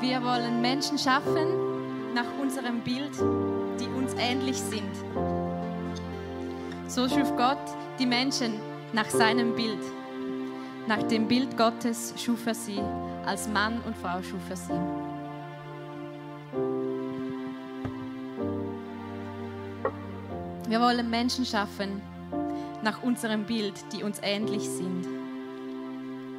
[0.00, 3.12] Wir wollen Menschen schaffen nach unserem Bild,
[3.78, 4.90] die uns ähnlich sind.
[6.88, 7.58] So schuf Gott
[7.98, 8.54] die Menschen
[8.94, 9.82] nach seinem Bild.
[10.86, 12.80] Nach dem Bild Gottes schuf er sie,
[13.26, 14.80] als Mann und Frau schuf er sie.
[20.66, 22.00] Wir wollen Menschen schaffen
[22.82, 25.06] nach unserem Bild, die uns ähnlich sind.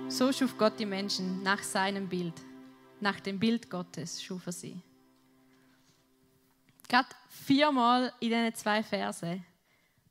[0.08, 2.34] So schuf Gott die Menschen nach seinem Bild.
[3.02, 4.80] Nach dem Bild Gottes schuf er sie.
[6.88, 9.44] Gerade viermal in diesen zwei Verse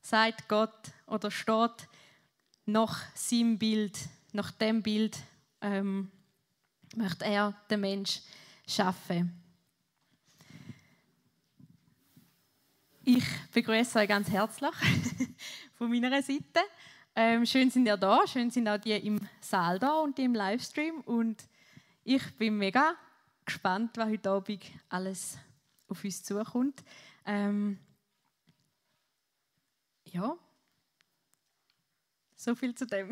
[0.02, 1.88] sagt Gott oder steht
[2.66, 3.96] nach seinem Bild,
[4.32, 5.16] nach dem Bild
[5.60, 6.10] ähm,
[6.96, 8.22] möchte er den Mensch
[8.66, 9.40] schaffen.
[13.04, 14.70] Ich begrüße euch ganz herzlich
[15.74, 16.60] von meiner Seite.
[17.14, 20.34] Ähm, schön sind ihr da, schön sind auch die im Saal da und die im
[20.34, 21.00] Livestream.
[21.02, 21.44] Und
[22.04, 22.94] ich bin mega
[23.44, 25.38] gespannt, was heute Abend alles
[25.88, 26.82] auf uns zukommt.
[27.26, 27.78] Ähm,
[30.04, 30.36] ja,
[32.36, 33.10] so viel zu dem.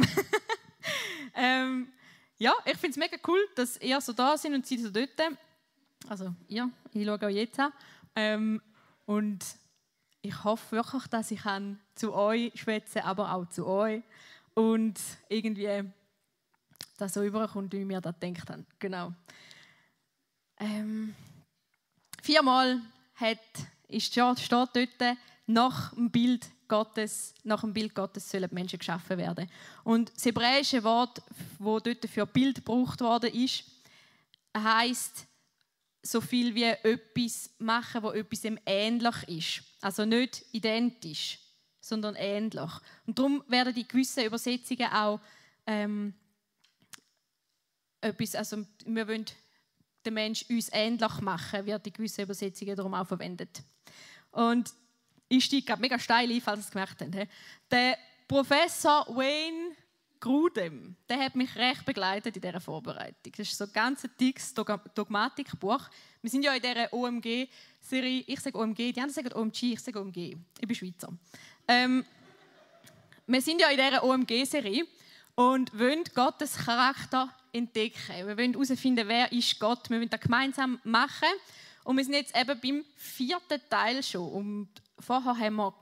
[1.34, 1.92] ähm,
[2.38, 5.10] ja, ich finde es mega cool, dass ihr so da sind und sie so dort.
[6.08, 7.72] Also ihr, ich schaue auch jetzt an.
[8.14, 8.62] Ähm,
[9.06, 9.44] und
[10.22, 14.02] ich hoffe wirklich, dass ich kann zu euch schwätze, aber auch zu euch
[14.54, 14.98] und
[15.28, 15.84] irgendwie
[16.98, 18.66] das so überkommt, wie mir das denkt haben.
[18.78, 19.12] Genau.
[20.58, 21.14] Ähm,
[22.22, 22.80] viermal
[23.14, 23.38] hat,
[23.88, 29.50] ist, steht dort, nach dem Bild Gottes, nach dem Bild Gottes sollen Menschen geschaffen werden.
[29.84, 31.22] Und das hebräische Wort,
[31.58, 33.64] wo dort für Bild gebraucht worden ist,
[34.56, 35.26] heißt
[36.02, 39.62] so viel wie etwas machen, wo etwas ähnlich ist.
[39.80, 41.38] Also nicht identisch,
[41.80, 42.70] sondern ähnlich.
[43.06, 45.20] Und darum werden die gewissen Übersetzungen auch
[45.66, 46.14] ähm,
[48.00, 49.24] etwas, also wir wollen
[50.04, 53.62] den Menschen uns ähnlich machen, wird die gewissen Übersetzungen darum auch verwendet.
[54.30, 54.72] Und
[55.28, 57.30] ich steige mega steil ein, falls ihr es gemerkt habt.
[57.70, 59.74] Der Professor Wayne
[60.20, 63.32] Grudem, der hat mich recht begleitet in dieser Vorbereitung.
[63.36, 65.88] Das ist so ein ganz dickes Dogmatikbuch.
[66.22, 70.00] Wir sind ja in dieser OMG-Serie, ich sage OMG, die anderen sagen OMG, ich sage
[70.00, 70.36] OMG.
[70.60, 71.12] Ich bin Schweizer.
[71.68, 72.04] Ähm,
[73.26, 74.86] wir sind ja in dieser OMG-Serie
[75.38, 78.26] und wollen Gottes Charakter entdecken.
[78.26, 79.88] Wir wollen herausfinden, wer ist Gott.
[79.88, 81.28] Wir wollen das gemeinsam machen.
[81.84, 84.32] Und wir sind jetzt eben beim vierten Teil schon.
[84.32, 85.72] Und vorher haben wir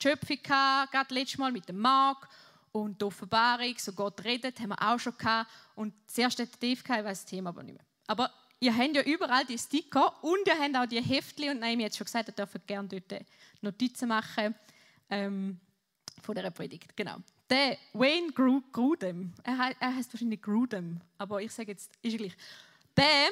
[0.00, 2.26] die Schöpfung gehabt, gerade letztes Mal mit dem Mark
[2.72, 5.50] und die Offenbarung, so Gott redet, haben wir auch schon gehabt.
[5.74, 7.84] Und zuerst hat Dave gehabt, ich weiß das Thema aber nicht mehr.
[8.06, 8.30] Aber
[8.60, 11.50] ihr habt ja überall die Sticker und ihr habt auch die Heftchen.
[11.50, 13.26] Und Naomi hat schon gesagt, ihr dürft gerne dort
[13.60, 14.54] Notizen machen
[15.10, 15.60] ähm,
[16.22, 16.96] von dieser Predigt.
[16.96, 17.18] Genau.
[17.50, 22.36] Der Wayne Grudem, er, er heißt wahrscheinlich Grudem, aber ich sage jetzt, ist gleich.
[22.96, 23.28] Der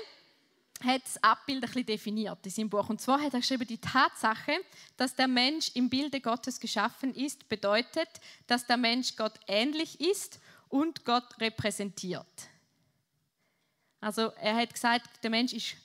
[0.85, 2.89] hat das Abbild ein bisschen definiert in seinem Buch.
[2.89, 4.53] Und zwar hat er geschrieben, die Tatsache,
[4.97, 8.09] dass der Mensch im Bilde Gottes geschaffen ist, bedeutet,
[8.47, 12.49] dass der Mensch Gott ähnlich ist und Gott repräsentiert.
[14.01, 15.77] Also er hat gesagt, der Mensch ist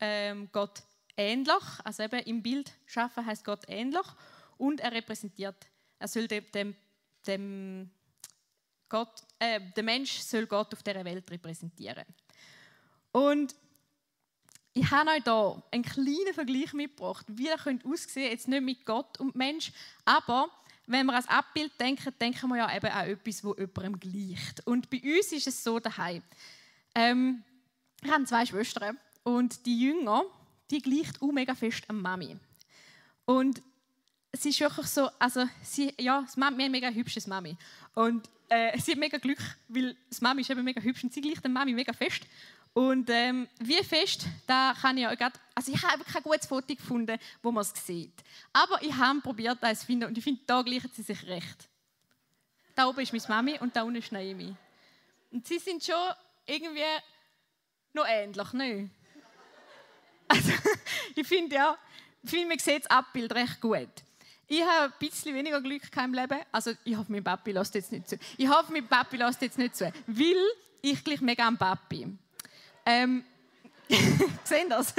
[0.00, 0.82] ähm, Gott
[1.16, 4.06] ähnlich, also eben im Bild schaffen heißt Gott ähnlich
[4.58, 5.56] und er repräsentiert,
[5.98, 6.76] er soll dem, dem,
[7.26, 7.90] dem
[8.88, 12.04] Gott, äh, der Mensch soll Gott auf dieser Welt repräsentieren.
[13.12, 13.54] Und
[14.72, 18.84] ich habe euch hier einen kleinen Vergleich mitgebracht, wie er aussehen könnte jetzt nicht mit
[18.84, 19.72] Gott und Mensch,
[20.04, 20.50] aber
[20.86, 24.66] wenn wir das Abbild denken, denken wir ja eben an etwas, wo jemandem gleicht.
[24.66, 26.22] Und bei uns ist es so daheim.
[26.94, 27.44] Ähm,
[28.02, 30.24] ich habe zwei Schwestern und die Jünger,
[30.70, 32.36] die gleicht auch mega fest an Mami.
[33.24, 33.62] Und
[34.32, 37.56] es ist wirklich so, also sie, ja, wir haben ein mega hübsches Mami.
[37.94, 41.20] Und äh, sie hat mega Glück, weil das Mami ist eben mega hübsch und sie
[41.20, 42.22] gleicht der Mami mega fest.
[42.72, 46.74] Und ähm, wie fest, da kann ich euch grad, also ich habe kein gutes Foto
[46.74, 48.14] gefunden, wo man es sieht.
[48.52, 51.68] Aber ich habe probiert, das zu finden und ich finde, da gleichen sie sich recht.
[52.76, 54.54] Da oben ist meine Mami und da unten ist Naomi.
[55.32, 55.96] Und sie sind schon
[56.46, 56.80] irgendwie
[57.92, 58.90] noch ähnlich, ne?
[60.28, 60.52] Also,
[61.16, 61.76] ich finde ja,
[62.22, 63.88] ich finde, man sieht das Abbild recht gut.
[64.52, 66.40] Ich habe ein bisschen weniger Glück im Leben.
[66.50, 68.18] Also, ich hoffe, mein Papi lässt jetzt nicht zu.
[68.36, 69.92] Ich hoffe, mein Papi lässt jetzt nicht zu.
[70.08, 70.44] Weil
[70.82, 72.08] ich gleich mega am Papi.
[72.84, 73.24] Ähm,
[74.42, 74.92] sehen das?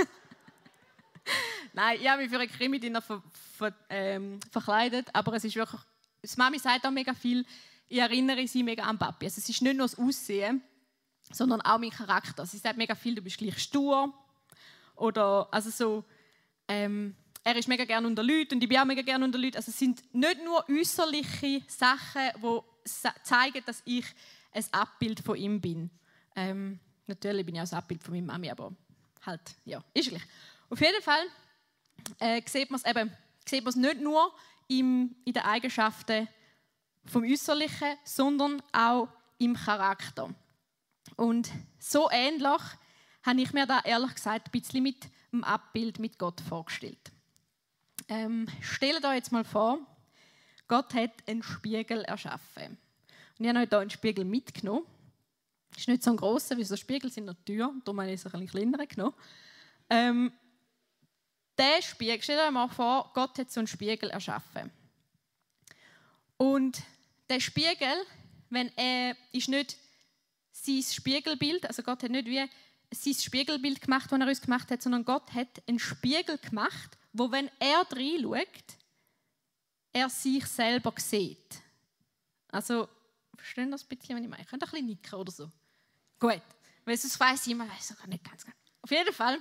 [1.73, 3.21] Nein, ich habe mich für eine Krimi-Dinner ver,
[3.57, 5.81] ver, ähm, verkleidet, aber es ist wirklich,
[6.21, 7.45] das Mami sagt auch mega viel,
[7.89, 9.25] ich erinnere sie mega an Papi.
[9.25, 10.63] Also es ist nicht nur das Aussehen,
[11.29, 12.45] sondern auch mein Charakter.
[12.45, 14.13] Sie sagt mega viel, du bist gleich stur
[14.95, 16.05] oder also so,
[16.69, 19.57] ähm, er ist mega gerne unter Leuten und ich bin auch mega gerne unter Leuten.
[19.57, 24.05] Also es sind nicht nur äußerliche Sachen, die zeigen, dass ich
[24.51, 25.89] ein Abbild von ihm bin.
[26.35, 26.79] Ähm,
[27.11, 28.73] Natürlich bin ich auch das Abbild von meiner Mami, aber
[29.25, 30.21] halt, ja, ist gleich.
[30.69, 31.25] Auf jeden Fall
[32.19, 33.11] äh, sieht man es eben,
[33.45, 34.33] sieht nicht nur
[34.69, 36.29] im, in den Eigenschaften
[37.05, 39.09] vom Äußerlichen, sondern auch
[39.39, 40.33] im Charakter.
[41.17, 42.61] Und so ähnlich
[43.23, 47.11] habe ich mir da ehrlich gesagt ein bisschen mit dem Abbild mit Gott vorgestellt.
[48.11, 49.79] Ähm, stellt euch jetzt mal vor,
[50.67, 52.77] Gott hat einen Spiegel erschaffen.
[53.39, 54.85] Und ich habe euch hier einen Spiegel mitgenommen.
[55.77, 58.15] Ist nicht so ein grosser, wie so Spiegel sind in der Tür, darum habe ich
[58.15, 59.15] es ein bisschen kleiner genommen.
[59.89, 60.33] Ähm,
[61.57, 64.69] der Spiegel, stellt euch mal vor, Gott hat so einen Spiegel erschaffen.
[66.35, 66.83] Und
[67.29, 67.95] der Spiegel,
[68.49, 69.77] wenn er ist nicht
[70.51, 72.43] sein Spiegelbild, also Gott hat nicht wie
[72.93, 77.31] sein Spiegelbild gemacht, das er uns gemacht hat, sondern Gott hat einen Spiegel gemacht, wo
[77.31, 78.77] wenn er reinschaut,
[79.93, 81.61] er sich selber sieht.
[82.49, 82.87] Also,
[83.35, 84.43] verstehen das ein bisschen, wenn ich meine?
[84.43, 85.51] Ich könnte ein bisschen nicken oder so.
[86.19, 86.41] Gut,
[86.85, 88.55] weil sonst weiss ich immer, weiß ich nicht ganz genau.
[88.81, 89.39] Auf jeden Fall,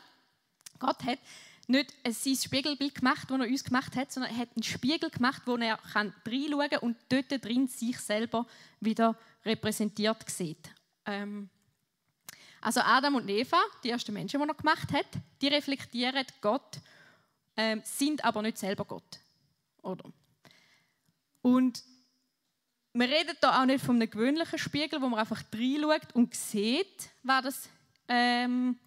[0.78, 1.19] Gott hat
[1.67, 5.43] nicht sein Spiegelbild gemacht, das er uns gemacht hat, sondern er hat einen Spiegel gemacht,
[5.46, 8.46] wo er reinschauen kann und dort drin sich selber
[8.81, 10.70] wieder repräsentiert sieht.
[11.06, 11.49] Ähm,
[12.61, 15.06] also Adam und Eva, die ersten Menschen, die er gemacht hat,
[15.40, 16.81] die reflektieren Gott,
[17.56, 19.19] ähm, sind aber nicht selber Gott.
[19.82, 20.05] Oder?
[21.43, 21.82] Und
[22.93, 27.11] wir reden da auch nicht von einem gewöhnlichen Spiegel, wo man einfach reinschaut und sieht,
[27.23, 27.69] was das,
[28.08, 28.79] ähm,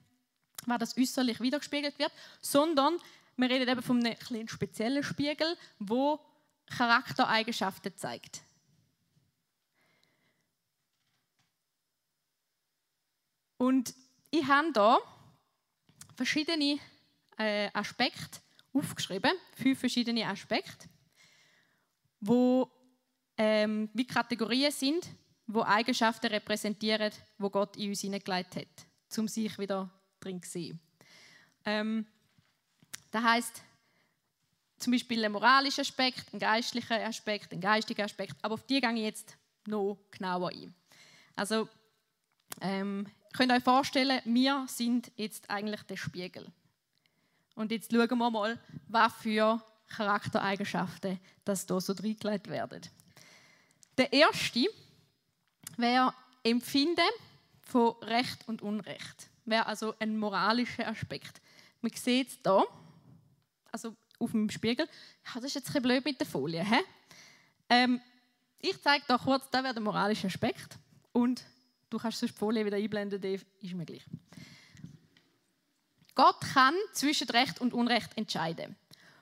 [0.65, 2.11] was das äußerlich wiedergespiegelt wird,
[2.41, 2.97] sondern
[3.37, 6.19] wir reden eben von einem kleinen speziellen Spiegel, wo
[6.67, 8.41] Charaktereigenschaften zeigt.
[13.57, 13.93] Und
[14.29, 14.97] ich habe da
[16.15, 16.79] verschiedene
[17.37, 18.39] äh, Aspekte
[18.73, 20.87] aufgeschrieben, fünf verschiedene Aspekte,
[22.19, 22.71] wo
[23.37, 25.07] ähm, wie Kategorien sind,
[25.47, 29.89] wo Eigenschaften repräsentieren, wo Gott in uns hineingelegt hat, um sich wieder
[30.19, 30.79] drin zu sehen.
[31.65, 32.05] Ähm,
[33.11, 33.63] das heißt
[34.79, 38.93] zum Beispiel ein moralischer Aspekt, ein geistlicher Aspekt, ein geistiger Aspekt, aber auf die gehe
[38.93, 40.73] ich jetzt noch genauer ein.
[41.35, 41.69] Also
[42.61, 46.51] ähm, könnt ihr euch vorstellen, wir sind jetzt eigentlich der Spiegel.
[47.55, 52.81] Und jetzt schauen wir mal, was für Charaktereigenschaften das hier so reingelegt werden.
[53.97, 54.65] Der erste
[55.77, 56.13] wäre
[56.43, 57.09] Empfinden
[57.61, 59.29] von Recht und Unrecht.
[59.45, 61.41] Wäre also ein moralischer Aspekt.
[61.81, 62.65] Man sieht es hier,
[63.71, 64.87] also auf dem Spiegel.
[65.25, 66.63] Ja, das ist jetzt ein bisschen blöd mit der Folie.
[66.63, 66.79] He?
[67.69, 68.01] Ähm,
[68.59, 70.77] ich zeige da kurz, da wäre der moralische Aspekt.
[71.11, 71.43] Und
[71.93, 74.03] Du kannst sonst die Folie wieder einblenden, Dave, ist mir gleich.
[76.15, 78.75] Gott kann zwischen Recht und Unrecht entscheiden.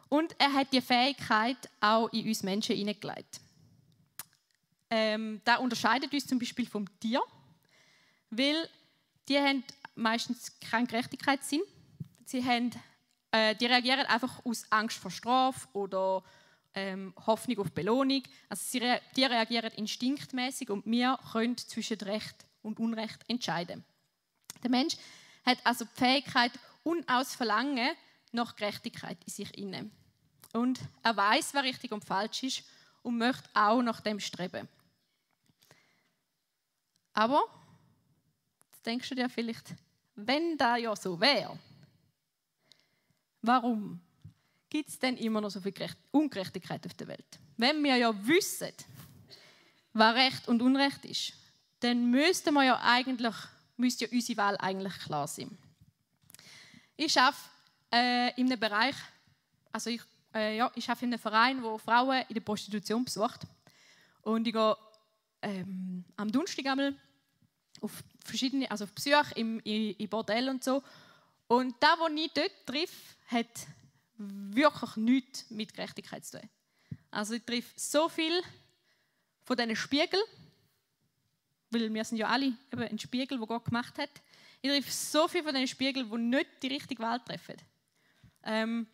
[0.09, 3.39] Und er hat die Fähigkeit auch in uns Menschen hineingelegt.
[4.89, 7.21] Ähm, das unterscheidet uns zum Beispiel vom Tier,
[8.29, 8.69] weil
[9.29, 9.63] die haben
[9.95, 11.61] meistens keinen Gerechtigkeitssinn.
[12.25, 12.71] Sie haben,
[13.31, 16.23] äh, die reagieren einfach aus Angst vor Strafe oder
[16.73, 18.23] ähm, Hoffnung auf Belohnung.
[18.49, 23.85] Also sie rea die reagieren instinktmäßig und wir können zwischen Recht und Unrecht entscheiden.
[24.61, 24.95] Der Mensch
[25.45, 26.51] hat also die Fähigkeit
[26.83, 27.95] und aus Verlangen
[28.31, 29.89] nach Gerechtigkeit in sich inne.
[30.53, 32.63] Und er weiß, was richtig und falsch ist
[33.03, 34.67] und möchte auch nach dem streben.
[37.13, 37.43] Aber
[38.71, 39.73] jetzt denkst du dir vielleicht,
[40.15, 41.57] wenn da ja so wäre,
[43.41, 44.01] warum
[44.69, 45.73] gibt es denn immer noch so viel
[46.11, 47.39] Ungerechtigkeit auf der Welt?
[47.57, 48.71] Wenn wir ja wissen,
[49.93, 51.33] was Recht und Unrecht ist,
[51.81, 53.35] dann müsste man ja eigentlich,
[53.77, 55.57] müsste ja unsere Wahl eigentlich klar sein.
[57.03, 57.35] Ich arbeite
[57.91, 58.95] äh, in einem Bereich,
[59.71, 60.01] also ich,
[60.35, 63.41] äh, ja, ich arbeite in einem Verein, wo Frauen in der Prostitution besucht.
[64.21, 64.77] Und ich gehe
[65.41, 66.93] ähm, am Donnerstag einmal
[67.81, 70.83] auf verschiedene, also auf Besuch im, im, im Bordell und so.
[71.47, 73.49] Und da, wo ich dort treffe, hat
[74.17, 76.49] wirklich nichts mit Gerechtigkeit zu tun.
[77.09, 78.43] Also ich treffe so viel
[79.41, 80.21] von diesen Spiegeln,
[81.71, 84.21] weil wir sind ja alle eben ein Spiegel, wo Gott gemacht hat.
[84.61, 87.55] Ich treffe so viele von diesen Spiegeln, die nicht die richtige Wahl treffen.
[88.43, 88.87] Ähm,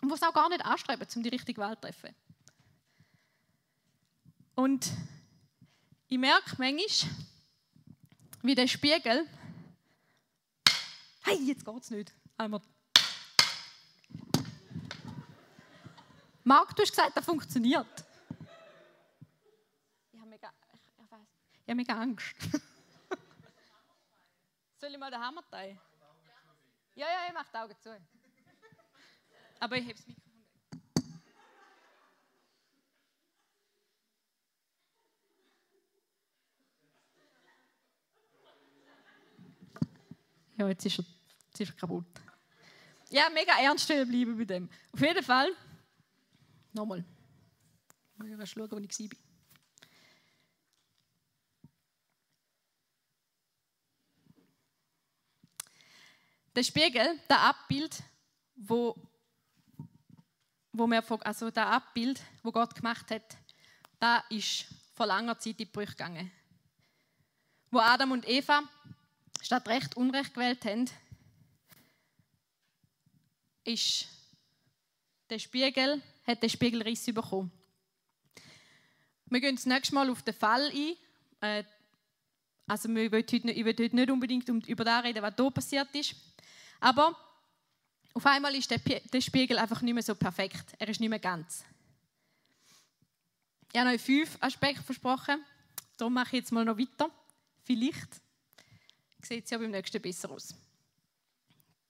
[0.00, 2.14] und die es auch gar nicht anstreben, um die richtige Wahl zu treffen.
[4.54, 4.90] Und
[6.08, 7.10] ich merke manchmal,
[8.42, 9.26] wie der Spiegel.
[11.22, 12.12] Hey, jetzt geht es nicht.
[12.36, 12.60] Einmal.
[16.44, 18.04] Marc, du hast gesagt, das funktioniert.
[20.12, 22.36] Ich habe mega Angst.
[22.40, 22.75] Soll ich
[24.98, 25.78] mal den Hammer teilen?
[26.94, 27.90] Ja, ja, ich mache die Augen zu.
[29.60, 30.82] Aber ich habe das Mikrofon weg.
[40.58, 41.04] Ja, jetzt ist er
[41.56, 42.04] Sie ist kaputt.
[43.08, 44.68] Ja, mega ernst bleiben bei dem.
[44.92, 45.52] Auf jeden Fall,
[46.72, 47.04] nochmal.
[48.24, 49.25] Ich muss schauen, wo ich war.
[56.56, 58.02] Der Spiegel, das Abbild,
[58.54, 58.96] wo,
[60.72, 63.36] wo wir, also das Abbild, wo Gott gemacht hat,
[63.98, 66.32] da ist vor langer Zeit in die Brüche gegangen.
[67.70, 68.62] Wo Adam und Eva
[69.42, 70.88] statt Recht Unrecht gewählt haben,
[73.64, 74.08] ist
[75.28, 77.52] der Spiegel, hat der Spiegel Riss bekommen.
[79.26, 80.96] Wir gehen das nächste Mal auf den Fall ein.
[81.42, 81.64] Äh,
[82.66, 86.16] also ich will heute nicht unbedingt über das reden, was hier passiert ist.
[86.80, 87.16] Aber
[88.14, 90.74] auf einmal ist der, der Spiegel einfach nicht mehr so perfekt.
[90.78, 91.64] Er ist nicht mehr ganz.
[93.72, 95.44] Ich habe euch fünf Aspekte versprochen.
[95.96, 97.10] Darum mache ich jetzt mal noch weiter.
[97.64, 98.08] Vielleicht
[99.22, 100.54] sieht es ja beim nächsten besser aus.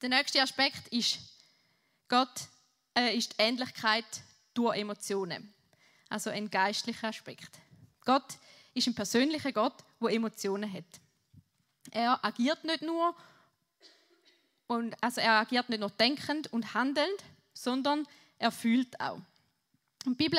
[0.00, 1.19] Der nächste Aspekt ist,
[2.09, 2.49] Gott
[2.97, 4.05] äh, ist die Ähnlichkeit
[4.55, 5.55] durch Emotionen.
[6.09, 7.59] Also ein geistlicher Aspekt.
[8.05, 8.37] Gott
[8.75, 10.85] ist ein persönlicher Gott, der Emotionen hat.
[11.90, 13.14] Er agiert nicht nur
[14.66, 18.06] und also er agiert nicht nur denkend und handelnd, sondern
[18.38, 19.20] er fühlt auch.
[20.04, 20.38] Die Bibel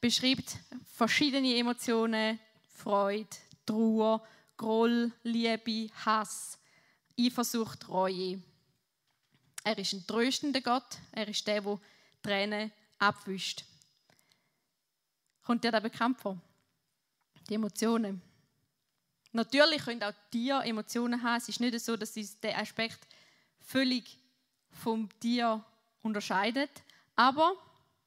[0.00, 0.56] beschreibt
[0.94, 2.38] verschiedene Emotionen,
[2.74, 3.28] Freude,
[3.64, 6.58] Trauer, Groll, Liebe, Hass,
[7.18, 8.40] Eifersucht, Reue.
[9.64, 10.98] Er ist ein tröstender Gott.
[11.12, 11.78] Er ist der, der
[12.22, 13.64] Tränen abwischt.
[15.42, 16.38] Kommt dir da bekannt vor?
[17.48, 18.20] Die Emotionen.
[19.32, 21.38] Natürlich können auch Tiere Emotionen haben.
[21.38, 23.06] Es ist nicht so, dass sie den Aspekt
[23.66, 24.18] völlig
[24.70, 25.62] vom Tier
[26.02, 26.70] unterscheidet.
[27.16, 27.54] Aber,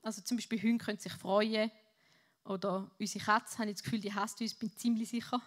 [0.02, 1.70] also zum Beispiel Hunde können sich freuen.
[2.46, 5.42] Oder unsere Katze, habe ich das Gefühl, die hasst uns, bin ziemlich sicher.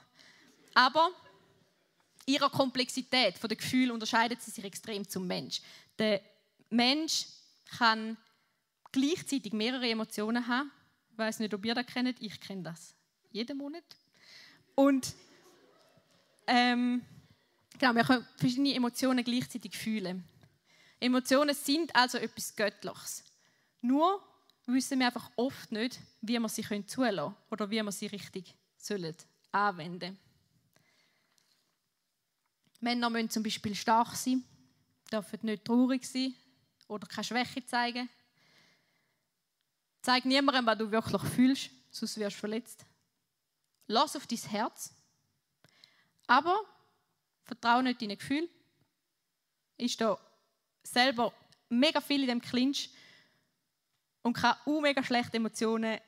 [0.74, 1.10] Aber
[2.26, 5.60] ihrer Komplexität von den Gefühlen unterscheidet sie sich extrem zum Mensch.
[5.98, 6.20] Der
[6.70, 7.26] Mensch
[7.78, 8.16] kann
[8.92, 10.70] gleichzeitig mehrere Emotionen haben.
[11.10, 12.20] Ich weiß nicht, ob ihr das kennt.
[12.20, 12.94] Ich kenne das
[13.30, 13.84] jeden Monat.
[14.74, 15.14] Und
[16.46, 17.02] ähm,
[17.82, 20.24] genau, wir können verschiedene Emotionen gleichzeitig fühlen.
[21.00, 23.24] Emotionen sind also etwas Göttliches.
[23.80, 24.22] Nur
[24.66, 28.54] wissen wir einfach oft nicht, wie wir sie zulassen können oder wie wir sie richtig
[28.78, 29.16] sollen
[29.50, 30.16] anwenden
[32.80, 34.44] Männer müssen zum Beispiel stark sein,
[35.10, 36.34] dürfen nicht traurig sein
[36.88, 38.08] oder keine Schwäche zeigen.
[40.00, 42.84] Zeig niemandem, was du wirklich fühlst, sonst wirst du verletzt.
[43.86, 44.94] Lass auf dein Herz.
[46.26, 46.60] Aber
[47.44, 48.48] vertraue nicht deinen Gefühl.
[49.76, 50.18] Ist da
[50.82, 51.32] selber
[51.68, 52.90] mega viel in dem Clinch
[54.22, 55.98] und kann auch mega schlecht Emotionen,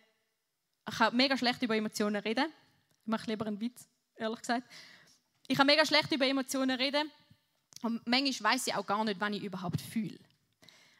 [0.84, 2.46] kann mega schlecht über Emotionen reden.
[3.02, 4.70] Ich mache lieber einen Witz, ehrlich gesagt.
[5.46, 7.10] Ich kann mega schlecht über Emotionen reden
[7.82, 10.18] und manchmal weiß ich auch gar nicht, wann ich überhaupt fühle.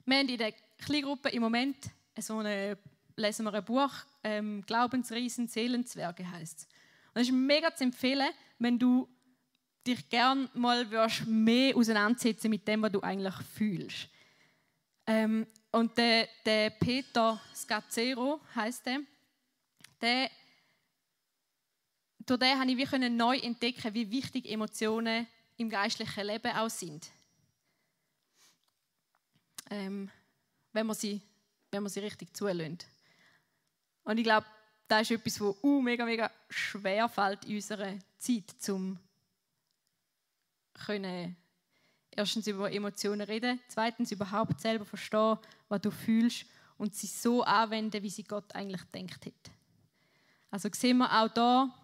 [0.05, 1.76] Wir haben in der Kleingruppe im Moment
[2.19, 2.76] so eine,
[3.17, 6.69] lesen wir ein Buch, ähm, Glaubensriesen, Seelenzwerge heißt es.
[7.14, 9.09] Es ist mega zu empfehlen, wenn du
[9.87, 10.87] dich gern mal
[11.26, 14.09] mehr auseinandersetzen mit dem, was du eigentlich fühlst.
[15.07, 19.00] Ähm, und der, der Peter Scazzero heißt der,
[20.00, 20.31] der
[22.26, 25.26] durch den habe ich wie neu entdecken, wie wichtig Emotionen
[25.57, 27.11] im geistlichen Leben auch sind.
[29.71, 30.11] Ähm,
[30.73, 31.21] wenn, man sie,
[31.71, 32.87] wenn man sie richtig zulässt.
[34.05, 34.47] Und ich glaube,
[34.88, 38.99] das ist etwas, was uh, mega, mega schwer fällt in unserer Zeit, um
[40.75, 41.37] können
[42.11, 45.38] erstens über Emotionen reden, zweitens überhaupt selber verstehen,
[45.69, 46.47] was du fühlst
[46.78, 49.52] und sie so anwenden, wie sie Gott eigentlich denkt hat.
[50.50, 51.75] Also sehen wir auch da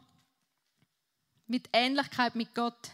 [1.47, 2.90] mit Ähnlichkeit mit Gott,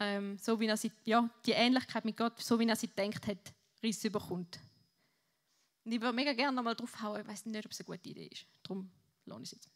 [0.00, 3.26] ähm, so wie er sie, ja, die Ähnlichkeit mit Gott, so wie er sie denkt
[3.26, 3.52] hat,
[3.82, 4.58] Riss überkommt.
[5.84, 8.08] Und ich würde mega gerne nochmal drauf hauen, ich weiß nicht, ob es eine gute
[8.08, 8.46] Idee ist.
[8.62, 8.90] Darum
[9.26, 9.70] lohne ich es jetzt.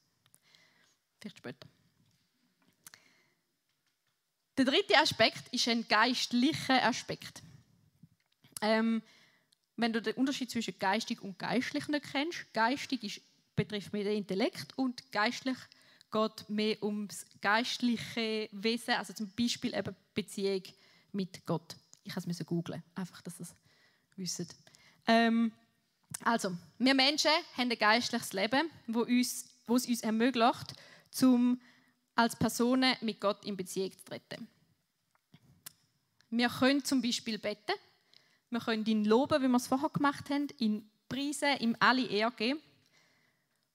[1.21, 1.69] Vielleicht später.
[4.63, 7.43] Der dritte Aspekt ist ein geistlicher Aspekt.
[8.61, 9.03] Ähm,
[9.75, 13.21] wenn du den Unterschied zwischen geistig und geistlich nicht kennst, geistig ist,
[13.57, 15.57] betrifft mehr den Intellekt und geistlich
[16.13, 20.63] geht mehr ums geistliche Wesen, also zum Beispiel eben Beziehung
[21.11, 21.75] mit Gott.
[22.05, 23.57] Ich kann es googeln, einfach, dass ihr es
[24.15, 24.55] wisst.
[25.09, 25.51] Ähm,
[26.23, 30.75] also, wir Menschen haben ein geistliches Leben, wo, uns, wo es uns ermöglicht,
[31.11, 31.61] zum
[32.15, 34.49] als Personen mit Gott in Beziehung zu treten.
[36.31, 37.75] Wir können zum Beispiel beten,
[38.51, 42.33] wir können ihn loben, wie wir es vorher gemacht haben, ihn preisen, ihm alle Ehre
[42.33, 42.61] geben.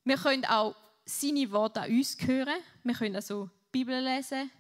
[0.04, 0.76] Wir können auch
[1.06, 2.58] seine Worte an uns hören.
[2.84, 4.52] Wir können also die Bibel lesen,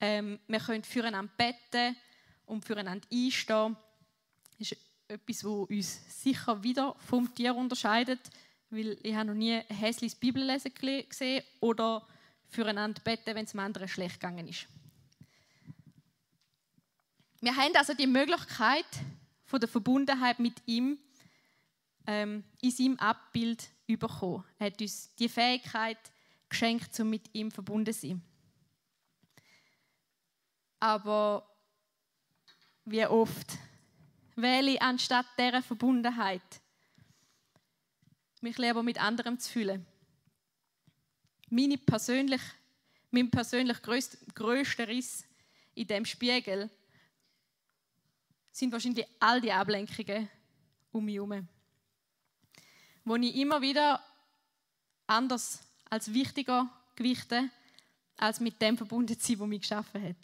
[0.00, 1.96] ähm, wir können füreinander beten
[2.46, 3.76] und füreinander einstehen,
[4.58, 4.76] ist
[5.06, 8.20] etwas, was uns sicher wieder vom Tier unterscheidet,
[8.70, 12.06] weil ich habe noch nie ein hässliches Bibellesen gesehen oder
[12.52, 14.66] füreinander beten, wenn es dem anderen schlecht gegangen ist.
[17.40, 18.86] Wir haben also die Möglichkeit
[19.44, 20.98] von der Verbundenheit mit ihm
[22.06, 24.44] ähm, in seinem Abbild bekommen.
[24.58, 25.98] Er hat uns die Fähigkeit
[26.48, 28.22] geschenkt, um mit ihm verbunden zu sein.
[30.80, 31.46] Aber
[32.84, 33.58] wie oft
[34.34, 36.42] wähle ich anstatt dieser Verbundenheit,
[38.40, 39.86] mich lieber mit anderem zu fühlen.
[41.54, 42.40] Meine persönlich,
[43.10, 45.26] mein persönlich größter Riss
[45.74, 46.70] in dem Spiegel
[48.50, 50.30] sind wahrscheinlich all die Ablenkungen
[50.92, 51.46] um mich herum.
[53.04, 54.02] Wo ich immer wieder
[55.06, 57.50] anders als wichtiger gewichte,
[58.16, 60.16] als mit dem verbunden zu sein, was mich geschaffen hat.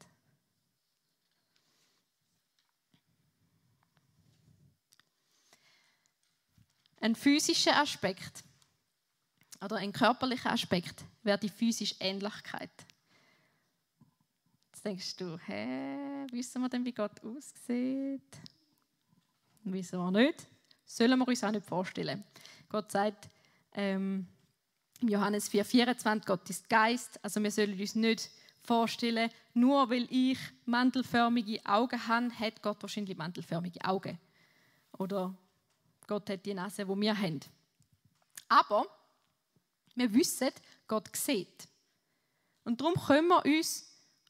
[7.02, 8.42] Ein physischer Aspekt
[9.60, 12.70] oder ein körperlicher Aspekt wäre die physische Ähnlichkeit.
[14.72, 18.22] Jetzt denkst du, hä, wissen wir denn, wie Gott aussieht?
[19.62, 20.46] Wissen wir nicht.
[20.86, 22.24] Sollen wir uns auch nicht vorstellen.
[22.70, 23.28] Gott sagt
[23.74, 24.26] ähm,
[25.02, 27.22] Johannes 4,24, Gott ist Geist.
[27.22, 28.30] Also wir sollen uns nicht
[28.62, 34.18] vorstellen, nur weil ich mantelförmige Augen habe, hat Gott wahrscheinlich mantelförmige Augen.
[34.96, 35.36] Oder
[36.06, 37.40] Gott hat die Nase, die wir haben.
[38.48, 38.86] Aber
[39.94, 40.50] wir wissen,
[40.88, 41.68] Gott sieht.
[42.64, 43.86] Und darum können wir uns,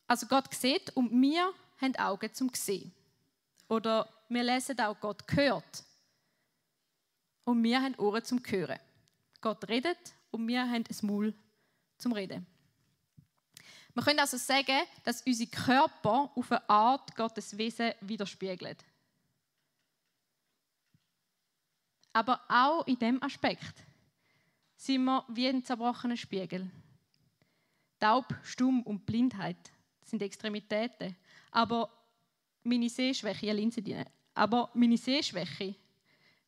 [0.07, 2.93] also Gott sieht und wir haben Augen zum sehen.
[3.69, 5.85] Oder wir lesen auch, Gott hört.
[7.45, 8.79] Und wir haben Ohren zum Hören.
[9.41, 9.99] Gott redet
[10.31, 11.35] und wir haben ein Maul
[11.97, 12.47] zum Reden.
[13.95, 18.85] Wir können also sagen, dass unser Körper auf eine Art Gottes Wesen widerspiegelt.
[22.13, 23.88] Aber auch in dem Aspekt
[24.79, 26.71] sind wir wie ein zerbrochener Spiegel.
[27.99, 29.73] Taub, stumm und Blindheit
[30.05, 31.17] sind Extremitäten.
[31.51, 31.91] Aber
[32.63, 33.83] meine Sehschwäche, ja, Linse
[34.35, 35.75] aber meine Sehschwäche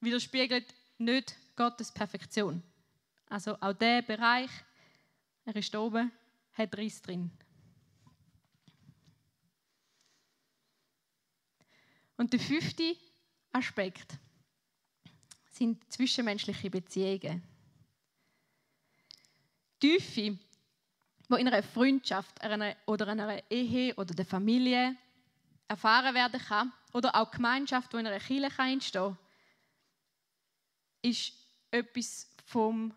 [0.00, 2.62] widerspiegelt nicht Gottes Perfektion.
[3.28, 4.50] Also auch der Bereich,
[5.44, 6.12] er ist oben,
[6.52, 7.32] hat Riss drin.
[12.16, 12.96] Und der fünfte
[13.50, 14.18] Aspekt
[15.50, 17.49] sind zwischenmenschliche Beziehungen.
[19.80, 20.38] Tiefe, die
[21.28, 24.96] in einer Freundschaft einer, oder einer Ehe oder der Familie
[25.68, 29.18] erfahren werden kann, oder auch Gemeinschaft, die in einer Kirche entstehen kann,
[31.02, 31.32] ist
[31.70, 32.92] etwas vom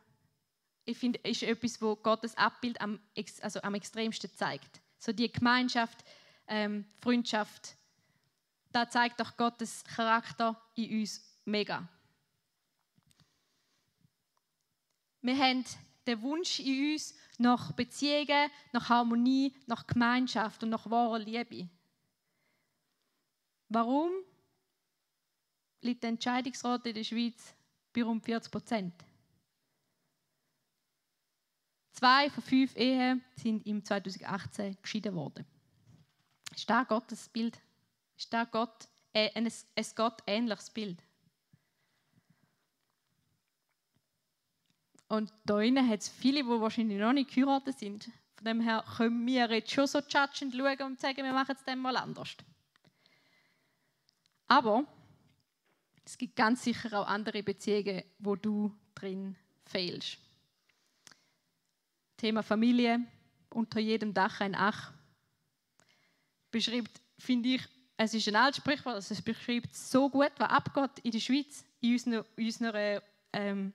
[0.86, 3.00] ich finde, ist etwas, wo Gottes Abbild am,
[3.42, 4.82] also am extremsten zeigt.
[5.00, 6.04] So die Gemeinschaft,
[6.48, 7.76] ähm, Freundschaft,
[8.72, 11.88] da zeigt doch Gottes Charakter in uns mega.
[15.22, 15.64] Wir haben
[16.06, 21.70] den Wunsch in uns nach Beziehungen, nach Harmonie, nach Gemeinschaft und nach wahrer Liebe.
[23.70, 24.12] Warum
[25.82, 27.56] liegt der Entscheidungsrat in der Schweiz
[27.92, 28.94] bei rund 40 Prozent?
[31.92, 35.46] Zwei von fünf Ehen sind im 2018 geschieden worden.
[36.56, 37.60] Ist da Gottes Bild?
[38.18, 41.02] Ist da Gott, äh, ein, ein Gott ähnliches Bild?
[45.14, 48.10] Und da innen hat es viele, die wahrscheinlich noch nicht geheiratet sind.
[48.36, 51.64] Von dem her können wir jetzt schon so judgend schauen und sagen, wir machen es
[51.64, 52.36] dann mal anders.
[54.48, 54.88] Aber
[56.04, 59.36] es gibt ganz sicher auch andere Beziehungen, wo du drin
[59.68, 60.18] fehlst.
[62.18, 63.00] Thema Familie,
[63.52, 64.94] unter jedem Dach ein Ach,
[66.50, 67.62] beschreibt, finde ich,
[67.98, 71.64] es ist ein altes Sprichwort, also es beschreibt so gut, was abgeht in der Schweiz,
[71.82, 73.74] in unserer, in unserer ähm,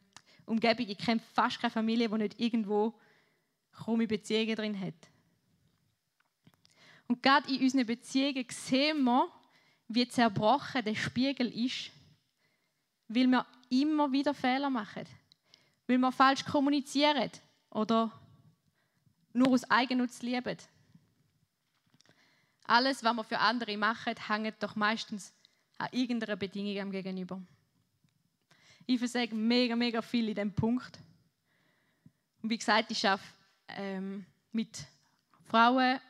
[0.49, 0.89] Umgebung.
[0.89, 2.95] Ich kenne fast keine Familie, die nicht irgendwo
[3.73, 4.95] krumme Beziehungen drin hat.
[7.07, 9.29] Und gerade in unseren Beziehungen sehen wir,
[9.89, 11.91] wie zerbrochen der Spiegel ist,
[13.09, 15.07] weil wir immer wieder Fehler machen,
[15.87, 17.31] weil wir falsch kommunizieren
[17.71, 18.13] oder
[19.33, 20.59] nur aus Eigennutz lieben.
[22.65, 25.33] Alles, was wir für andere machen, hängt doch meistens
[25.79, 27.41] an irgendeiner Bedingung am Gegenüber.
[28.91, 30.99] Ich versage mega, mega viel in diesem Punkt.
[32.43, 33.29] Und wie gesagt, ich arbeite
[33.69, 34.79] ähm, mit
[35.45, 36.01] Frauen,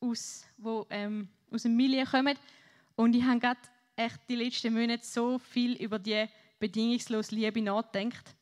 [0.00, 2.38] aus, die ähm, aus dem Milieu kommen.
[2.96, 3.60] Und ich habe gerade
[3.96, 6.26] echt die letzten Monate so viel über die
[6.58, 8.34] bedingungslose Liebe nachgedacht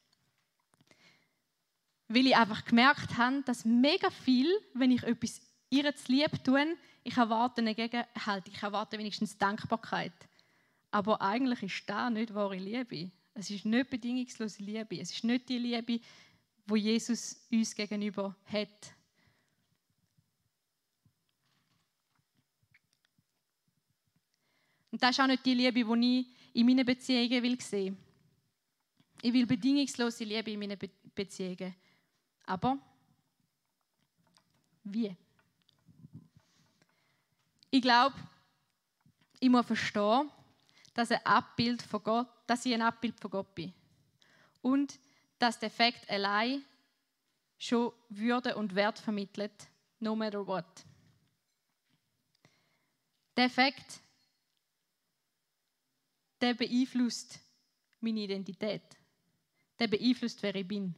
[2.14, 5.40] weil ich einfach gemerkt habe, dass mega viel, wenn ich etwas
[5.70, 10.12] ihr zu lieb tun, ich erwarte eine Gegenhaltung, ich erwarte wenigstens Dankbarkeit.
[10.90, 13.10] Aber eigentlich ist das nicht wahre Liebe.
[13.34, 15.00] Es ist nicht bedingungslose Liebe.
[15.00, 16.00] Es ist nicht die Liebe,
[16.66, 18.94] wo Jesus uns gegenüber hat.
[24.90, 27.96] Und das ist auch nicht die Liebe, die ich in meinen Beziehungen will sehen
[29.22, 31.74] Ich will bedingungslose Liebe in meinen Be Beziehungen.
[32.46, 32.78] Aber
[34.84, 35.14] wie?
[37.70, 38.16] Ich glaube,
[39.38, 40.30] ich muss verstehen,
[40.94, 43.72] dass, ein Abbild von Gott, dass ich ein Abbild von Gott bin.
[44.60, 44.98] Und
[45.38, 46.64] dass der Fakt allein
[47.58, 50.84] schon Würde und Wert vermittelt, no matter what.
[53.36, 54.00] Der Fakt,
[56.40, 57.38] der beeinflusst
[58.00, 58.82] meine Identität.
[59.78, 60.94] Der beeinflusst, wer ich bin.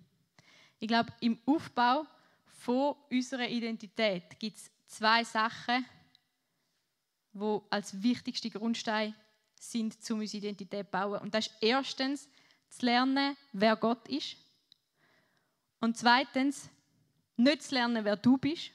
[0.79, 2.07] Ich glaube, im Aufbau
[2.47, 5.85] von unserer Identität gibt es zwei Sachen,
[7.33, 9.15] die als wichtigste Grundsteine
[9.71, 11.21] sind, um unsere Identität zu bauen.
[11.21, 12.29] Und das ist erstens
[12.69, 14.37] zu lernen, wer Gott ist.
[15.81, 16.69] Und zweitens,
[17.37, 18.71] nicht zu lernen, wer du bist,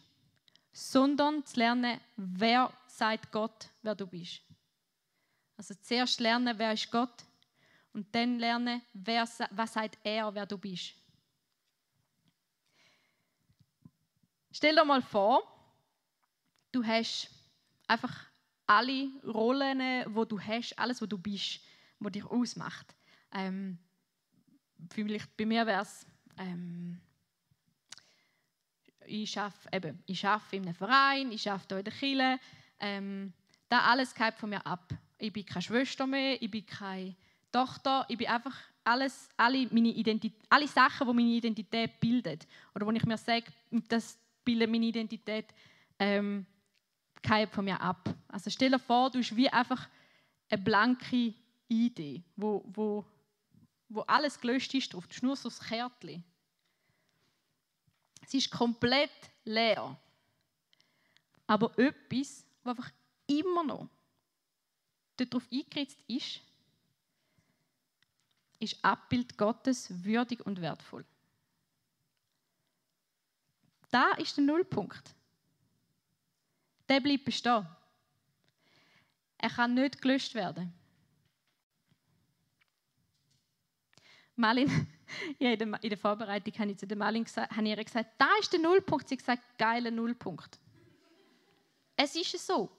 [0.72, 4.42] sondern zu lernen, wer sagt Gott, wer du bist.
[5.58, 7.26] Also zuerst lernen, wer ist Gott
[7.94, 10.94] und dann lernen, wer, was sagt er, wer du bist.
[14.52, 15.44] Stell dir mal vor,
[16.72, 17.30] du hast
[17.88, 18.29] einfach
[18.70, 19.82] alle Rollen,
[20.14, 21.60] wo du hast, alles, wo du bist,
[22.00, 22.96] was dich ausmacht.
[23.34, 23.80] Ähm,
[24.92, 26.06] vielleicht bei mir wäre es,
[26.38, 27.02] ähm,
[29.08, 32.40] ich arbeite, ich arbeite in einem Verein, ich arbeite hier in der Kirche.
[32.80, 33.34] Ähm,
[33.68, 34.94] das alles geht von mir ab.
[35.18, 37.16] Ich bin keine Schwester mehr, ich bin keine
[37.52, 42.40] Tochter, ich bin einfach alles, alle, meine Identität, alle Sachen, die meine Identität bilden.
[42.76, 43.46] Oder wo ich mir sage,
[43.88, 45.48] das bildet meine Identität,
[45.98, 46.46] ähm,
[47.52, 48.16] von mir ab.
[48.28, 49.88] Also stell dir vor, du hast wie einfach
[50.50, 51.34] eine blanke
[51.68, 53.06] Idee, wo, wo,
[53.88, 55.08] wo alles gelöscht ist drauf.
[55.08, 56.24] Du hast nur so das Kärtchen.
[58.22, 59.12] Es ist komplett
[59.44, 59.98] leer.
[61.48, 62.92] Aber etwas, was einfach
[63.28, 63.90] immer noch
[65.18, 66.42] darauf eingeritzt ist,
[68.60, 71.06] ist Abbild Gottes würdig und wertvoll.
[73.90, 75.16] Da ist der Nullpunkt.
[76.90, 77.68] Der bleibt bestehen.
[79.38, 80.74] Er kann nicht gelöscht werden.
[84.36, 84.88] Malin,
[85.40, 88.52] ja, in der Vorbereitung habe ich zu der Malin gesagt, habe ihr gesagt, da ist
[88.52, 89.08] der Nullpunkt.
[89.08, 90.60] Sie hat gesagt, geiler Nullpunkt.
[91.96, 92.70] Es ist so.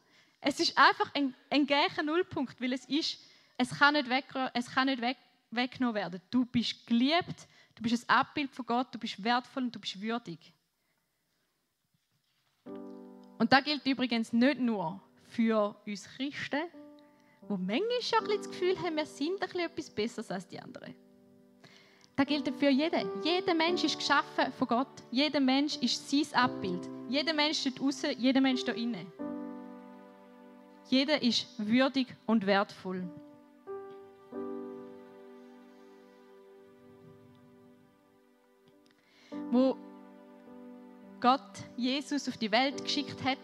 [0.41, 3.19] Es ist einfach ein, ein gleicher Nullpunkt, weil es ist,
[3.59, 5.19] es kann nicht, weg, es kann nicht weg,
[5.51, 6.21] weggenommen werden.
[6.31, 10.01] Du bist geliebt, du bist ein Abbild von Gott, du bist wertvoll und du bist
[10.01, 10.53] würdig.
[13.41, 15.01] Und das gilt übrigens nicht nur
[15.31, 16.61] für uns Christen,
[17.49, 20.95] wo manchmal schon ein das Gefühl haben, wir sind etwas Besseres als die anderen.
[22.17, 23.09] Das gilt für jeden.
[23.25, 24.89] Jeder Mensch ist geschaffen von Gott.
[25.11, 26.87] Jeder Mensch ist sein Abbild.
[27.09, 29.11] Jeder Mensch dort außen, jeder Mensch da innen.
[30.91, 33.09] Jeder ist würdig und wertvoll.
[39.51, 39.79] Wo
[41.21, 41.41] Gott
[41.77, 43.39] Jesus auf die Welt geschickt hat,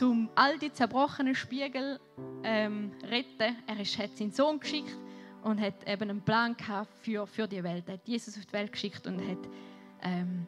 [0.00, 1.98] um all die zerbrochenen Spiegel
[2.44, 3.56] ähm, retten.
[3.66, 4.96] Er hat seinen Sohn geschickt
[5.42, 6.54] und hat eben einen Plan
[7.02, 7.84] für, für die Welt.
[7.88, 9.38] Er hat Jesus auf die Welt geschickt und hat,
[10.02, 10.46] ähm,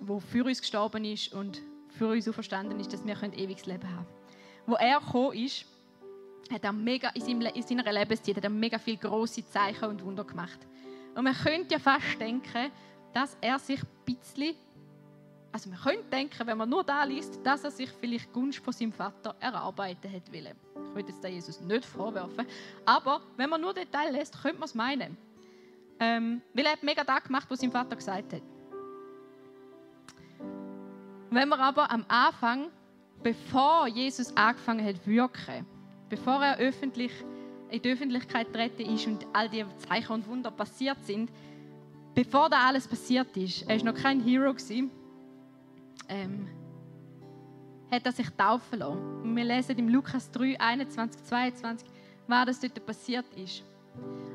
[0.00, 3.88] wo für uns gestorben ist und für uns auferstanden ist, dass wir ein ewiges Leben
[3.88, 4.06] haben
[4.66, 5.64] Wo er gekommen ist,
[6.50, 10.04] hat er mega, in, seinem, in seiner Lebenszeit hat er mega viele große Zeichen und
[10.04, 10.58] Wunder gemacht.
[11.14, 12.70] Und man könnte ja fast denken,
[13.12, 14.54] dass er sich ein bisschen
[15.56, 18.74] also man könnte denken, wenn man nur da liest, dass er sich vielleicht Gunst von
[18.74, 20.54] seinem Vater erarbeiten hat wollen.
[20.74, 22.46] Ich würde jetzt Jesus nicht vorwerfen,
[22.84, 25.16] aber wenn man nur Detail liest, könnte man es meinen.
[25.98, 28.42] Ähm, weil er hat mega das gemacht, was sein Vater gesagt hat.
[31.30, 32.66] Wenn man aber am Anfang,
[33.22, 35.64] bevor Jesus angefangen hat wirken,
[36.10, 37.12] bevor er öffentlich
[37.70, 41.30] in die Öffentlichkeit getreten ist und all die Zeichen und Wunder passiert sind,
[42.14, 44.90] bevor da alles passiert ist, er war noch kein Hero gewesen,
[46.08, 46.48] ähm,
[47.90, 49.22] hat er sich taufen lassen.
[49.22, 51.88] Und wir lesen im Lukas 3, 21, 22,
[52.26, 53.62] was das dort passiert ist.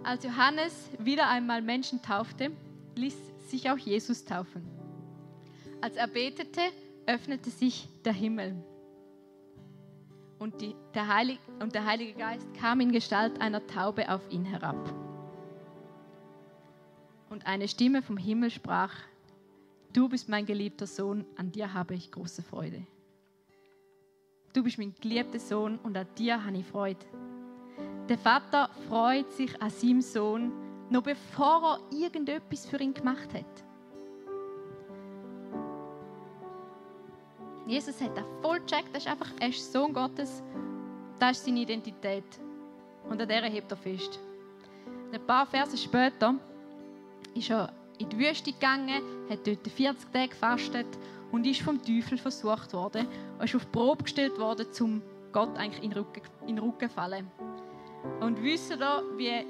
[0.04, 2.52] Als Johannes wieder einmal Menschen taufte,
[2.96, 3.16] ließ
[3.50, 4.66] sich auch Jesus taufen.
[5.82, 6.62] Als er betete,
[7.06, 8.56] öffnete sich der Himmel.
[10.40, 14.46] Und, die, der Heilig, und der Heilige Geist kam in Gestalt einer Taube auf ihn
[14.46, 14.94] herab.
[17.30, 18.94] Und eine Stimme vom Himmel sprach,
[19.94, 22.86] Du bist mein geliebter Sohn, an dir habe ich große Freude.
[24.54, 27.06] du bist mein geliebter Sohn und an dir habe ich Freude.
[28.08, 30.52] Der Vater freut sich an seinem Sohn,
[30.90, 33.64] noch bevor er irgendetwas für ihn gemacht hat.
[37.68, 40.42] Jesus hat das voll gecheckt, das ist einfach, er ist Sohn Gottes,
[41.20, 42.26] das ist seine Identität.
[43.10, 44.20] Und an der hebt er fest.
[45.12, 46.36] Ein paar Verse später
[47.34, 50.88] ist er in die Wüste gegangen, hat dort 40 Tage gefastet
[51.32, 53.08] und ist vom Teufel versucht worden.
[53.38, 56.60] Er ist auf die Probe gestellt worden, um Gott eigentlich in den Rücken, in den
[56.60, 57.30] Rücken zu fallen.
[58.20, 59.46] Und wisst ihr, wie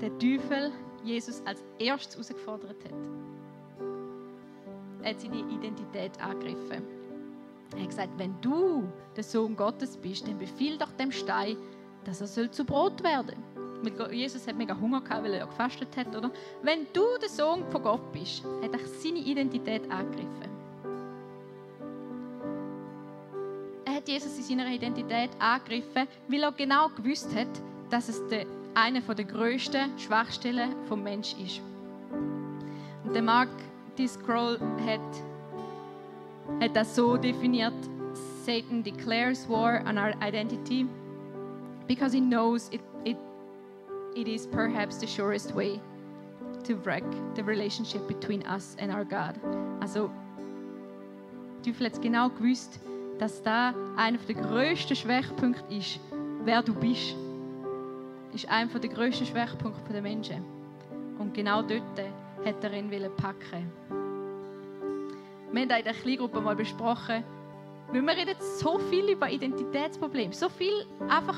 [0.00, 0.72] der Teufel
[1.04, 2.92] Jesus als erstes herausgefordert hat?
[5.02, 6.82] Er hat seine Identität angegriffen.
[7.74, 8.84] Er hat gesagt, wenn du
[9.16, 11.56] der Sohn Gottes bist, dann befiehl doch dem Stein,
[12.04, 13.51] dass er soll zu Brot werden soll.
[14.10, 16.30] Jesus hat mega Hunger gehabt, weil er gefastet hat, oder?
[16.62, 20.50] Wenn du der Sohn von Gott bist, hat er seine Identität angegriffen.
[23.84, 27.48] Er hat Jesus in seiner Identität angegriffen, weil er genau gewusst hat,
[27.90, 28.20] dass es
[28.74, 31.60] eine der grössten Schwachstellen vom Mensch ist.
[33.04, 33.50] Und der Mark
[33.98, 34.06] D.
[34.06, 35.00] Scroll hat
[36.60, 37.74] hat das so definiert:
[38.44, 40.86] Satan declares war on our identity
[41.86, 42.80] because he knows it,
[44.16, 45.80] it, is perhaps the surest way
[46.64, 49.34] to wreck the relationship between us and our God.
[49.80, 50.10] Also,
[51.64, 52.78] du hat genau gewusst,
[53.18, 55.98] dass da einer der grössten Schwachpunkte ist,
[56.44, 57.14] wer du bist.
[58.34, 60.42] Ist einer der grössten Schwachpunkte der Menschen.
[61.18, 61.82] Und genau dort
[62.44, 63.70] hat er ihn packen
[65.52, 67.22] wir haben in der Kleingruppe mal besprochen,
[67.92, 71.36] wir reden so viel über Identitätsprobleme, so viel einfach,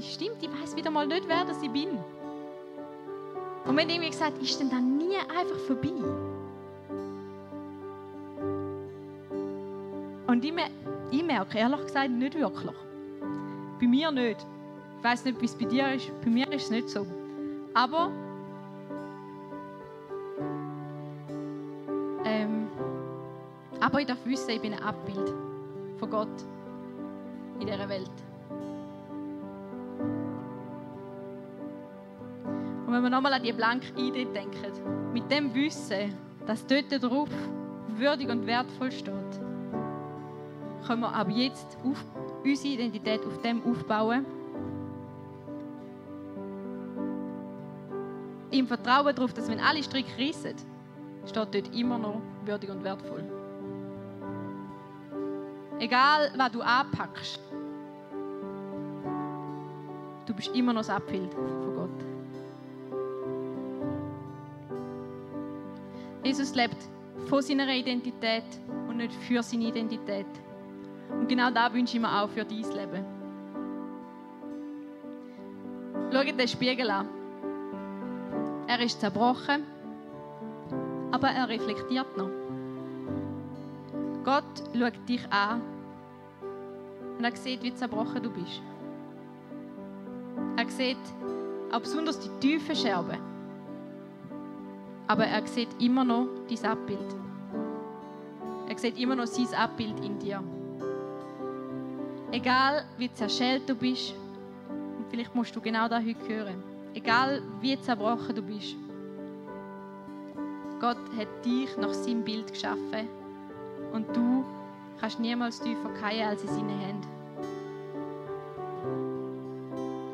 [0.00, 1.90] stimmt, ich weiß wieder mal nicht, wer das ich bin.
[3.64, 5.92] Und haben irgendwie gesagt, ist denn dann nie einfach vorbei?
[10.26, 10.54] Und ich,
[11.10, 12.76] ich merke ehrlich gesagt nicht wirklich.
[13.80, 14.46] Bei mir nicht.
[14.98, 16.10] Ich weiß nicht, wie es bei dir ist.
[16.22, 17.06] Bei mir ist es nicht so.
[17.74, 18.10] Aber
[23.80, 25.32] Aber ich darf wissen, ich bin ein Abbild
[25.98, 26.28] von Gott
[27.58, 28.10] in dieser Welt.
[32.90, 36.12] Und wenn wir nochmal an die blanke Idee denken, mit dem Wissen,
[36.44, 37.28] dass dort drauf
[37.86, 39.14] würdig und wertvoll steht,
[40.84, 42.04] können wir ab jetzt auf
[42.42, 44.26] unsere Identität auf dem aufbauen.
[48.50, 50.56] Im Vertrauen darauf, dass wenn alle Stricke rissen,
[51.26, 53.22] steht dort immer noch würdig und wertvoll.
[55.78, 57.38] Egal, was du anpackst,
[60.26, 62.09] du bist immer noch das Abbild von Gott.
[66.30, 66.76] Jesus lebt
[67.28, 68.44] von seiner Identität
[68.88, 70.28] und nicht für seine Identität.
[71.10, 73.04] Und genau da wünsche ich mir auch für dein Leben.
[76.12, 77.08] Schau den Spiegel an.
[78.68, 79.64] Er ist zerbrochen,
[81.10, 82.30] aber er reflektiert noch.
[84.22, 85.60] Gott schaut dich an
[87.18, 88.62] und er sieht, wie zerbrochen du bist.
[90.56, 91.04] Er sieht
[91.72, 93.29] auch besonders die tiefen Scherben.
[95.10, 97.16] Aber er sieht immer noch dein Abbild.
[98.68, 100.40] Er sieht immer noch sein Abbild in dir.
[102.30, 104.14] Egal wie zerschellt du bist,
[104.68, 106.62] und vielleicht musst du genau das heute hören,
[106.94, 108.76] egal wie zerbrochen du bist,
[110.80, 113.08] Gott hat dich nach seinem Bild geschaffen
[113.92, 114.44] und du
[115.00, 117.08] kannst niemals tiefer fallen als in seinen Händen.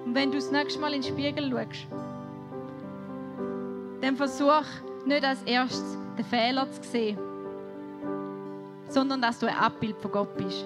[0.06, 1.86] Und wenn du das nächste Mal in den Spiegel schaust,
[4.00, 7.18] dann versuch nicht als erstes den Fehler zu sehen,
[8.88, 10.64] sondern dass du ein Abbild von Gott bist.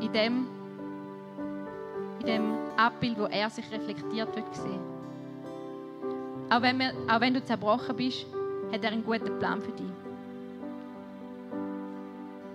[0.00, 0.46] In dem,
[2.20, 4.80] in dem Abbild, wo er sich reflektiert wird sehen.
[6.50, 8.26] Auch wenn, wir, auch wenn du zerbrochen bist,
[8.72, 9.86] hat er einen guten Plan für dich.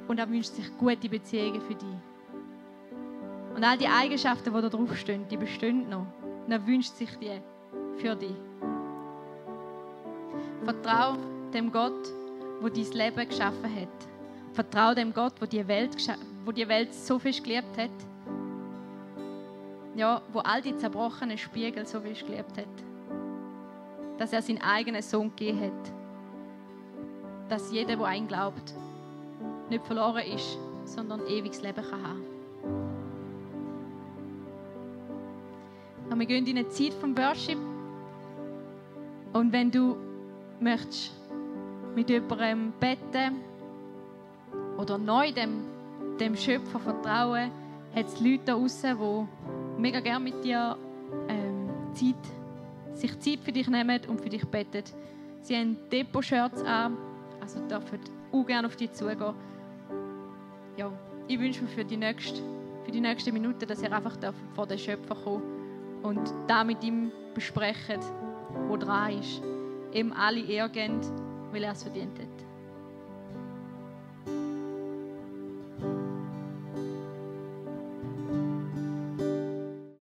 [0.08, 1.98] Und er wünscht sich gute Beziehungen für dich.
[3.56, 6.06] Und all die Eigenschaften, die da draufstehen, die bestehen noch.
[6.46, 7.42] Und er wünscht sich die
[7.98, 8.36] für dich.
[10.63, 11.17] Vertrau
[11.54, 12.12] dem Gott,
[12.62, 13.88] wo dein Leben geschaffen hat.
[14.54, 15.95] Vertrau dem Gott, wo die Welt,
[16.45, 17.89] wo die Welt so viel geliebt hat.
[19.95, 24.19] Ja, wo all die zerbrochenen Spiegel so viel geliebt hat.
[24.19, 25.91] Dass er seinen eigenen Sohn gegeben hat.
[27.50, 28.74] Dass jeder, der einen glaubt,
[29.69, 32.26] nicht verloren ist, sondern ewiges Leben kann haben.
[36.10, 37.58] Und wir gehen in eine Zeit vom Worship.
[39.34, 39.95] Und wenn du
[40.62, 41.12] möchtest
[41.95, 43.41] mit jemandem beten
[44.78, 45.71] oder neu dem
[46.21, 47.52] dem Schöpfer vertrauen,
[47.95, 50.78] hat es Leute da draußen, die mega gerne mit dir
[51.28, 54.84] ähm, Zeit, sich Zeit für dich nehmen und für dich beten.
[55.41, 56.95] Sie haben Depot-Shirts an,
[57.41, 58.00] also dürfen
[58.32, 59.34] auch gerne auf dich zugehen.
[60.78, 60.91] Ja,
[61.28, 62.39] ich wünsche mir für die nächste,
[62.86, 64.15] für die nächsten Minuten, dass ihr einfach
[64.54, 65.43] vor den Schöpfer kommt
[66.04, 68.00] und da mit ihm besprechen,
[68.67, 69.41] wo dran ist.
[69.93, 71.01] Ihm alle Ehre geben,
[71.51, 72.51] weil er es verdient hat.